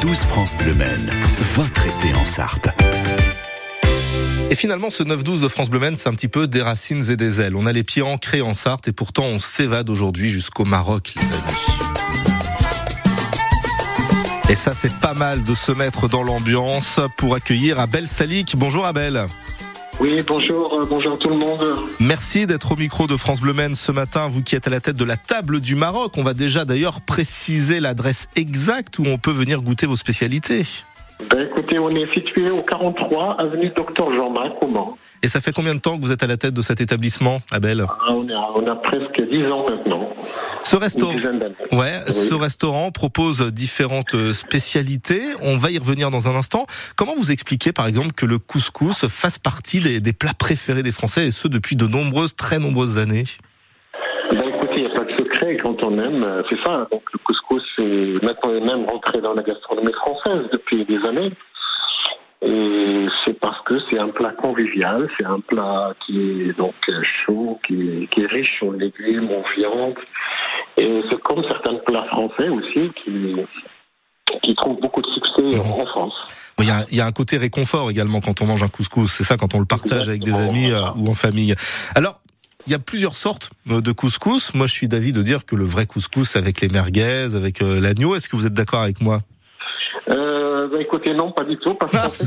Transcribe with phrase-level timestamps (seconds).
[0.00, 1.10] 9-12 France Bleu Maine,
[1.54, 2.68] votre été en Sarthe.
[4.50, 7.42] Et finalement, ce 9-12 de France Bleu c'est un petit peu des racines et des
[7.42, 7.54] ailes.
[7.54, 11.22] On a les pieds ancrés en Sarthe et pourtant on s'évade aujourd'hui jusqu'au Maroc, les
[11.22, 11.80] amis.
[14.48, 18.56] Et ça, c'est pas mal de se mettre dans l'ambiance pour accueillir Abel Salik.
[18.56, 19.26] Bonjour Abel.
[20.00, 21.62] Oui, bonjour, euh, bonjour tout le monde.
[22.00, 24.80] Merci d'être au micro de France Bleu Maine ce matin, vous qui êtes à la
[24.80, 26.14] tête de la table du Maroc.
[26.16, 30.64] On va déjà d'ailleurs préciser l'adresse exacte où on peut venir goûter vos spécialités.
[31.28, 34.96] Ben, écoutez, on est situé au 43 avenue Docteur Jean-Marc Mans.
[35.22, 37.40] Et ça fait combien de temps que vous êtes à la tête de cet établissement,
[37.50, 40.08] Abel ah, on, a, on, a, presque 10 ans maintenant.
[40.62, 42.12] Ce restaurant, ouais, oui.
[42.12, 45.20] ce restaurant propose différentes euh, spécialités.
[45.42, 46.66] On va y revenir dans un instant.
[46.96, 50.92] Comment vous expliquez, par exemple, que le couscous fasse partie des, des plats préférés des
[50.92, 53.24] Français et ce depuis de nombreuses, très nombreuses années?
[55.62, 56.86] Quand on aime, euh, c'est ça.
[56.90, 61.32] Donc le couscous est maintenant même rentré dans la gastronomie française depuis des années.
[62.42, 67.60] Et c'est parce que c'est un plat convivial, c'est un plat qui est donc chaud,
[67.66, 69.98] qui est, qui est riche en légumes, en viande.
[70.78, 73.36] Et c'est comme certains plats français aussi qui,
[74.42, 76.14] qui trouvent beaucoup de succès en France.
[76.58, 79.10] Il y, a, il y, a, un côté réconfort également quand on mange un couscous,
[79.10, 80.36] c'est ça quand on le partage Exactement.
[80.36, 81.54] avec des amis euh, ou en famille.
[81.94, 82.19] Alors,
[82.70, 84.54] il y a plusieurs sortes de couscous.
[84.54, 87.80] Moi, je suis d'avis de dire que le vrai couscous avec les merguez, avec euh,
[87.80, 89.22] l'agneau, est-ce que vous êtes d'accord avec moi?
[90.08, 91.74] Euh, bah, écoutez, non, pas du tout.
[91.74, 92.22] Parce fait,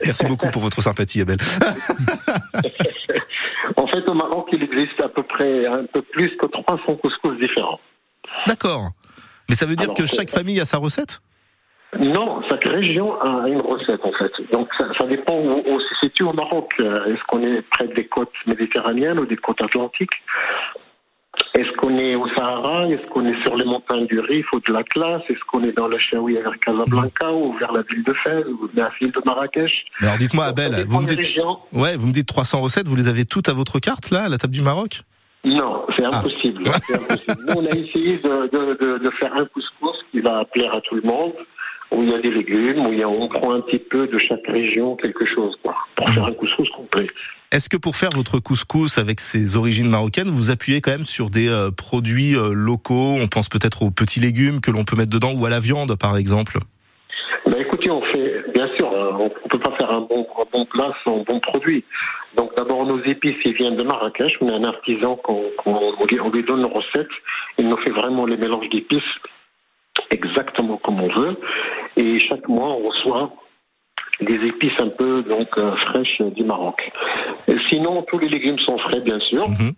[0.04, 1.38] Merci beaucoup pour votre sympathie, Abel.
[3.78, 7.40] en fait, au Maroc, il existe à peu près un peu plus que 300 couscous
[7.40, 7.80] différents.
[8.46, 8.90] D'accord.
[9.48, 11.22] Mais ça veut dire Alors, que chaque famille a sa recette?
[11.98, 14.32] Non, chaque région a une recette en fait.
[14.52, 16.74] Donc ça, ça dépend où on se situe au Maroc.
[16.78, 20.10] Est-ce qu'on est près des côtes méditerranéennes ou des côtes atlantiques?
[21.54, 22.86] Est-ce qu'on est au Sahara?
[22.88, 25.72] Est-ce qu'on est sur les montagnes du Rif ou de la Classe Est-ce qu'on est
[25.72, 29.20] dans le Chaoui vers Casablanca ou vers la ville de Fès ou la ville de
[29.24, 29.72] Marrakech?
[30.00, 31.26] Alors dites-moi Abel, vous me dites,
[31.72, 34.28] ouais, vous me dites 300 recettes, vous les avez toutes à votre carte là, à
[34.28, 35.00] la table du Maroc?
[35.44, 36.64] Non, c'est impossible.
[36.68, 36.94] Ah.
[36.94, 37.36] impossible.
[37.48, 40.80] Nous, on a essayé de, de, de, de, faire un couscous qui va plaire à
[40.82, 41.32] tout le monde,
[41.90, 44.06] où il y a des légumes, où il y a, on prend un petit peu
[44.06, 47.06] de chaque région quelque chose, quoi, pour faire un couscous complet.
[47.50, 51.30] Est-ce que pour faire votre couscous avec ses origines marocaines, vous appuyez quand même sur
[51.30, 53.16] des euh, produits euh, locaux?
[53.22, 55.96] On pense peut-être aux petits légumes que l'on peut mettre dedans ou à la viande,
[55.98, 56.58] par exemple.
[57.46, 60.92] Ben écoutez, on fait, bien sûr, on peut pas faire un bon, un bon plat
[61.04, 61.84] sans bon produit.
[62.36, 64.32] Donc d'abord, nos épices, ils viennent de Marrakech.
[64.42, 65.44] On a un artisan qu'on,
[66.06, 67.08] qu on lui donne une recette.
[67.56, 69.02] Il nous fait vraiment les mélanges d'épices
[70.10, 71.36] exactement comme on veut.
[71.98, 73.32] Et chaque mois, on reçoit
[74.20, 76.78] des épices un peu donc euh, fraîches du Maroc.
[77.48, 79.44] Et sinon, tous les légumes sont frais, bien sûr.
[79.48, 79.72] Mm -hmm.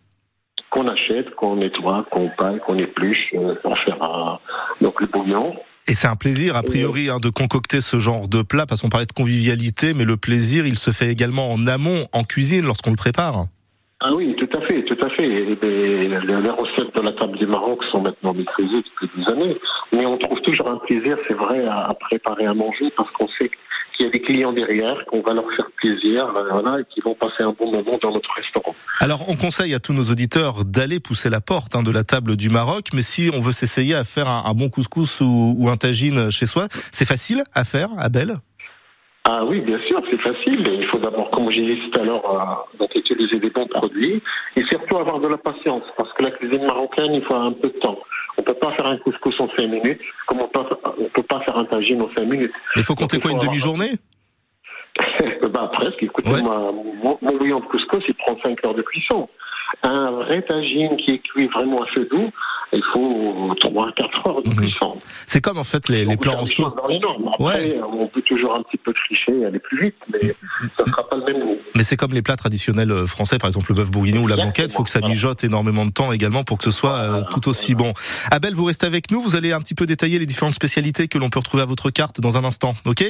[0.71, 4.39] Qu'on achète, qu'on nettoie, qu'on paille, qu'on épluche euh, pour faire un,
[4.81, 5.47] donc le bouillon.
[5.89, 8.93] Et c'est un plaisir, a priori, hein, de concocter ce genre de plat, parce qu'on
[8.97, 12.93] parlait de convivialité, mais le plaisir, il se fait également en amont, en cuisine, lorsqu'on
[12.97, 13.47] le prépare.
[14.01, 17.47] Ah oui, tout à fait, tout à Et les, les recettes de la table du
[17.47, 19.57] Maroc sont maintenant maîtrisées depuis des années,
[19.93, 23.29] mais on trouve toujours un plaisir, c'est vrai, à, à, préparer à manger parce qu'on
[23.29, 23.51] sait
[23.95, 27.15] qu'il y a des clients derrière, qu'on va leur faire plaisir, voilà, et qu'ils vont
[27.15, 28.75] passer un bon moment dans notre restaurant.
[29.01, 32.37] Alors, on conseille à tous nos auditeurs d'aller pousser la porte hein, de la table
[32.37, 35.77] du Maroc, mais si on veut s'essayer à faire un, bon couscous ou, ou un
[35.77, 38.37] tagine chez soi, c'est facile à faire, Abel?
[39.33, 40.67] Ah oui, bien sûr, c'est facile.
[40.67, 44.21] Il faut d'abord, comme j'ai dit tout à l'heure, euh, donc utiliser des bons produits
[44.57, 47.69] et surtout avoir de la patience parce que la cuisine marocaine, il faut un peu
[47.69, 47.99] de temps.
[48.39, 50.51] On peut pas faire un couscous en 5 minutes, comme on
[50.99, 52.53] on peut pas faire un tagine en 5 minutes.
[52.75, 53.93] Il faut compter quoi, une demi-journée?
[55.53, 56.03] Bah, presque.
[56.03, 56.43] Écoutez, ouais.
[56.43, 59.29] moi, mon, mon bouillon de couscous, il prend 5 heures de cuisson.
[59.83, 62.31] Un vrai tagine qui est cuit vraiment à feu doux,
[62.73, 64.95] il faut 3-4 heures de cuisson.
[64.95, 65.01] Mmh.
[65.27, 66.75] C'est comme en fait les, les plans en sauce.
[66.77, 67.01] Après,
[67.39, 67.81] ouais.
[67.93, 70.35] on peut toujours un petit peu tricher et aller plus vite, mais
[70.77, 71.57] ça ne sera pas le même goût.
[71.77, 74.73] Mais c'est comme les plats traditionnels français, par exemple le bœuf bourguignon ou la banquette,
[74.73, 77.49] il faut que ça mijote énormément de temps également pour que ce soit euh, tout
[77.49, 77.93] aussi bon.
[78.31, 81.19] Abel, vous restez avec nous, vous allez un petit peu détailler les différentes spécialités que
[81.19, 83.05] l'on peut retrouver à votre carte dans un instant, ok?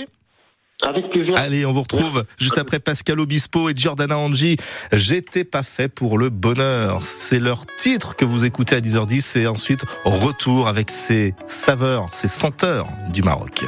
[0.87, 1.35] Avec plaisir.
[1.37, 2.23] Allez, on vous retrouve ouais.
[2.39, 4.57] juste après Pascal Obispo et Giordana Angie.
[4.93, 7.05] J'étais pas fait pour le bonheur.
[7.05, 12.29] C'est leur titre que vous écoutez à 10h10 et ensuite retour avec ces saveurs, ces
[12.29, 13.65] senteurs du Maroc.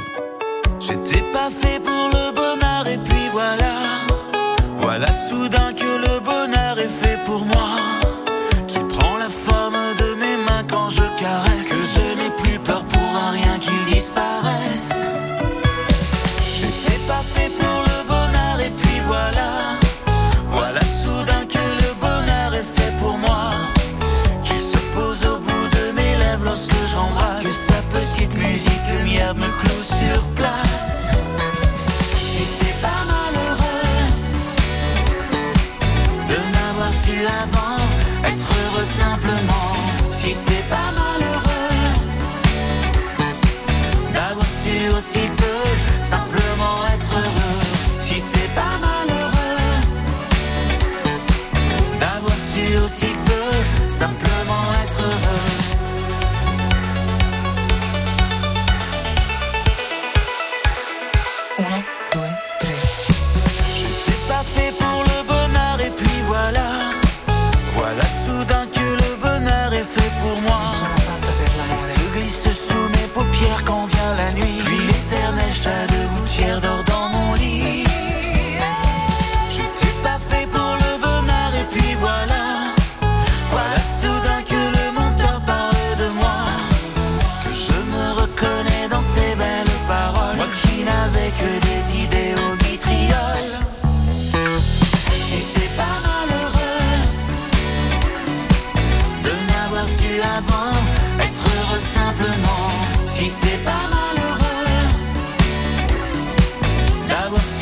[0.80, 3.74] J'étais pas fait pour le bonheur et puis voilà.
[4.78, 5.71] Voilà soudain
[40.22, 41.78] si c'est pas malheureux
[44.14, 45.60] d'avoir su aussi peu
[46.00, 47.62] simplement être heureux.
[47.98, 49.80] Si c'est pas malheureux
[51.98, 53.48] d'avoir su aussi peu
[53.88, 55.52] simplement être heureux.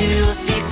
[0.00, 0.69] D'avoir su aussi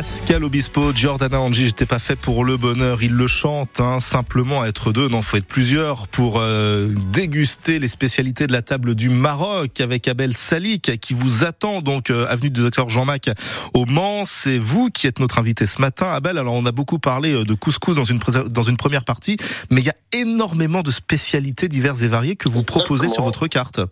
[0.00, 3.02] Pascal Obispo, Giordana Angie, j'étais pas fait pour le bonheur.
[3.02, 5.08] Il le chante, hein, simplement être deux.
[5.08, 10.08] Non, faut être plusieurs pour euh, déguster les spécialités de la table du Maroc avec
[10.08, 13.28] Abel Salik qui vous attend donc euh, avenue du docteur Jean Mac
[13.74, 14.24] au Mans.
[14.24, 16.38] C'est vous qui êtes notre invité ce matin, Abel.
[16.38, 19.36] Alors on a beaucoup parlé euh, de couscous dans une dans une première partie,
[19.70, 23.48] mais il y a énormément de spécialités diverses et variées que vous proposez sur votre
[23.48, 23.82] carte.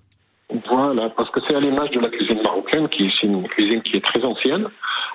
[0.93, 3.96] Voilà, parce que c'est à l'image de la cuisine marocaine, qui est une cuisine qui
[3.96, 4.69] est très ancienne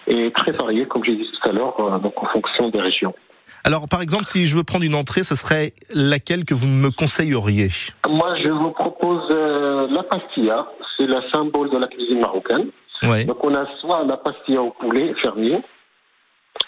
[0.05, 3.15] et très variée, comme j'ai dit tout à l'heure, euh, donc en fonction des régions.
[3.63, 6.91] Alors par exemple, si je veux prendre une entrée, ce serait laquelle que vous me
[6.91, 7.69] conseilleriez?
[8.07, 12.67] Moi, je vous propose euh, la pastilla, c'est le symbole de la cuisine marocaine.
[13.01, 13.25] Ouais.
[13.25, 15.59] Donc on a soit la pastilla au poulet fermier,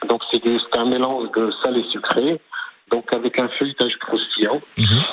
[0.09, 0.41] donc c'est
[0.77, 2.41] un mélange de sel et sucré,
[2.89, 4.61] donc avec un feuilletage croustillant.
[4.79, 5.03] Mhm.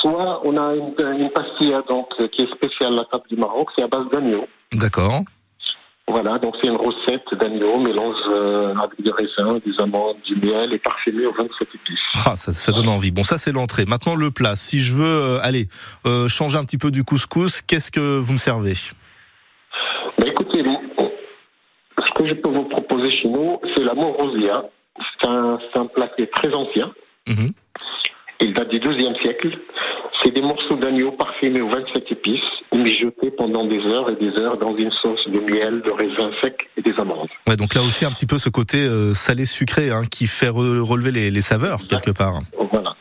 [0.00, 3.36] Soit on a une, une pastilla donc euh, qui est spéciale à la table du
[3.36, 4.46] Maroc, c'est à base d'agneau.
[4.72, 5.22] D'accord.
[6.08, 10.72] Voilà, donc c'est une recette d'agneau, mélange euh, avec des raisins, des amandes, du miel
[10.72, 11.98] et parfumé aux 27 épices.
[12.24, 13.10] Ah, ça, ça donne envie.
[13.10, 13.86] Bon, ça c'est l'entrée.
[13.86, 14.54] Maintenant le plat.
[14.54, 15.66] Si je veux, euh, aller
[16.06, 18.74] euh, changer un petit peu du couscous, qu'est-ce que vous me servez?
[20.18, 24.64] Ben écoutez, ce que je peux vous proposer chez nous, c'est la morosia.
[25.20, 26.92] C'est un, un plat qui est très ancien.
[27.26, 27.50] Mhm.
[28.40, 29.50] Il date du XIIe siècle.
[30.22, 32.40] C'est des morceaux d'agneau parfumés aux 27 épices,
[32.72, 36.56] mijotés pendant des heures et des heures dans une sauce de miel, de raisins secs
[36.76, 37.28] et des amandes.
[37.48, 40.80] Ouais, donc là aussi un petit peu ce côté euh, salé-sucré hein, qui fait re-
[40.80, 42.40] relever les, les saveurs quelque part.
[42.72, 42.94] Voilà.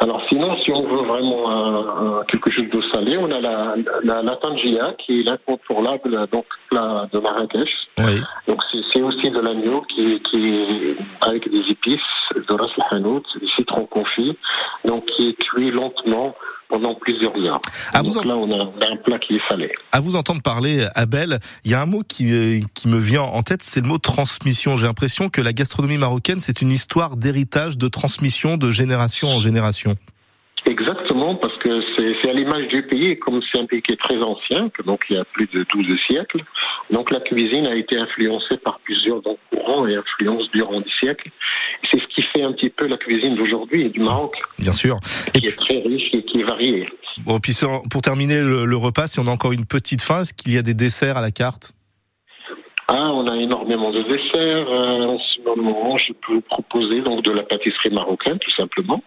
[0.00, 0.77] Alors sinon, si on
[1.08, 3.74] vraiment un- un- quelque chose de salé, on a la,
[4.04, 7.68] la, la tangia qui est l'incontournable donc plat de Marrakech.
[7.98, 8.20] Oui.
[8.46, 8.60] Donc
[8.92, 10.96] c'est aussi de l'agneau qui, qui est
[11.26, 12.00] avec des épices,
[12.36, 14.36] de ras el hanout, du citron confit,
[14.84, 16.34] donc qui est cuit lentement
[16.68, 17.60] pendant plusieurs heures.
[17.94, 19.72] À vous donc en- là, on a, un plat qui est salé.
[19.92, 23.22] À vous entendre parler, Abel, il y a un mot qui, euh, qui me vient
[23.22, 24.76] en tête, c'est le mot transmission.
[24.76, 29.38] J'ai l'impression que la gastronomie marocaine, c'est une histoire d'héritage, de transmission de génération en
[29.38, 29.94] génération.
[30.68, 34.00] Exactement, parce que c'est à l'image du pays, et comme c'est un pays qui est
[34.00, 36.44] très ancien, donc il y a plus de 12 siècles,
[36.90, 41.30] donc la cuisine a été influencée par plusieurs donc, courants et influences durant des siècles.
[41.90, 44.98] C'est ce qui fait un petit peu la cuisine d'aujourd'hui et du Maroc, Bien sûr.
[45.34, 46.86] Et qui est très riche et qui est variée.
[47.24, 47.58] Bon, puis
[47.90, 50.58] pour terminer le, le repas, si on a encore une petite fin, est-ce qu'il y
[50.58, 51.72] a des desserts à la carte?
[52.90, 54.70] Ah, on a énormément de desserts.
[54.70, 59.02] Euh, en ce moment, je peux vous proposer donc de la pâtisserie marocaine, tout simplement.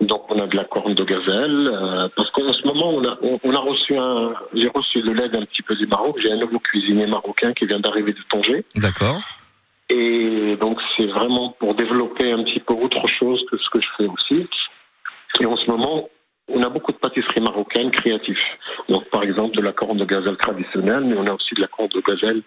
[0.00, 3.16] Donc, on a de la corne de gazelle, euh, parce qu'en ce moment, on a,
[3.22, 6.16] on, on a reçu un, j'ai reçu de l'aide un petit peu du Maroc.
[6.20, 8.64] J'ai un nouveau cuisinier marocain qui vient d'arriver de Tanger.
[8.74, 9.20] D'accord.
[9.90, 13.88] Et donc, c'est vraiment pour développer un petit peu autre chose que ce que je
[13.96, 14.46] fais aussi.
[15.40, 16.08] Et en ce moment,
[16.48, 18.36] on a beaucoup de pâtisseries marocaines créatives.
[18.88, 21.66] Donc, par exemple, de la corne de gazelle traditionnelle, mais on a aussi de la
[21.68, 22.42] corne de gazelle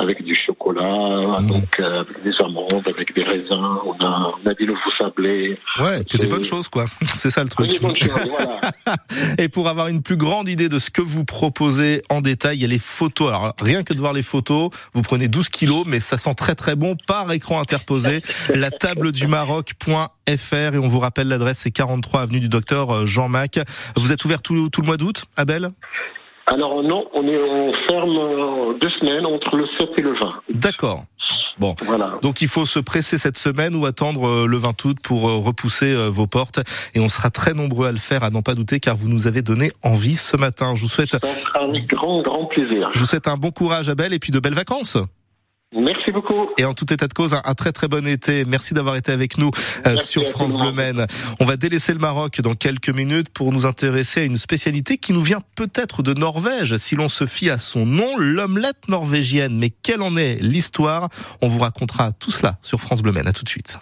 [0.00, 1.46] avec du chocolat, Mmh.
[1.48, 3.78] donc euh, avec des amandes, avec des raisins.
[3.84, 5.58] On a, on a du nouveau sablé.
[5.78, 6.84] Ouais, que des bonnes choses, quoi.
[7.16, 8.04] C'est ça le Oui, truc.
[8.28, 8.60] voilà.
[9.38, 12.62] Et pour avoir une plus grande idée de ce que vous proposez en détail, il
[12.62, 13.28] y a les photos.
[13.28, 16.54] Alors, rien que de voir les photos, vous prenez 12 kilos, mais ça sent très
[16.54, 18.20] très bon par écran interposé.
[18.54, 19.26] La table du
[20.30, 23.58] Maroc.fr et on vous rappelle l'adresse, c'est 43 avenue du docteur euh, Jean Mac.
[23.96, 25.70] Vous êtes ouvert tout, tout le mois d'août, Abel?
[26.46, 30.18] Alors non, on est on ferme euh, deux semaines entre le 7 et le 20.
[30.54, 31.04] D'accord.
[31.58, 31.74] Bon.
[31.84, 32.18] Voilà.
[32.22, 35.94] Donc il faut se presser cette semaine ou attendre euh, le 20 août pour repousser
[36.08, 36.60] vos portes.
[36.94, 39.26] Et on sera très nombreux à le faire, à n'en pas douter, car vous nous
[39.26, 40.74] avez donné envie ce matin.
[40.74, 42.90] Je vous souhaite, Ça sera avec grand, grand plaisir.
[42.94, 44.96] je vous souhaite un bon courage, Abel, et puis de belles vacances.
[45.72, 46.48] Merci beaucoup.
[46.58, 48.44] Et en tout état de cause, un, très très bon été.
[48.44, 49.50] Merci d'avoir été avec nous
[49.86, 51.06] euh, sur France Bleu Maine.
[51.38, 55.12] On va délaisser le Maroc dans quelques minutes pour nous intéresser à une spécialité qui
[55.12, 59.56] nous vient peut-être de Norvège, si l'on se fie à son nom, l'omelette norvégienne.
[59.56, 61.08] Mais quelle en est l'histoire?
[61.40, 63.28] On vous racontera tout cela sur France Bleu Maine.
[63.28, 63.80] À tout de suite.